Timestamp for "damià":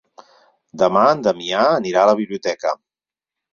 1.27-1.67